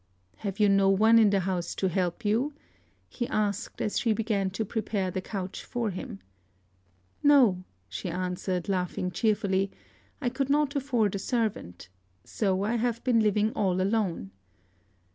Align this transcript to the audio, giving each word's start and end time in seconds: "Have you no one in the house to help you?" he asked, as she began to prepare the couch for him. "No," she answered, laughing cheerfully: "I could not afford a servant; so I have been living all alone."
"Have 0.37 0.59
you 0.59 0.67
no 0.67 0.89
one 0.89 1.19
in 1.19 1.29
the 1.29 1.41
house 1.41 1.75
to 1.75 1.87
help 1.87 2.25
you?" 2.25 2.55
he 3.07 3.27
asked, 3.27 3.79
as 3.83 3.99
she 3.99 4.13
began 4.13 4.49
to 4.49 4.65
prepare 4.65 5.11
the 5.11 5.21
couch 5.21 5.63
for 5.63 5.91
him. 5.91 6.17
"No," 7.21 7.63
she 7.87 8.09
answered, 8.09 8.67
laughing 8.67 9.11
cheerfully: 9.11 9.69
"I 10.19 10.29
could 10.29 10.49
not 10.49 10.75
afford 10.75 11.13
a 11.13 11.19
servant; 11.19 11.87
so 12.23 12.63
I 12.63 12.77
have 12.77 13.03
been 13.03 13.19
living 13.19 13.51
all 13.53 13.79
alone." 13.79 14.31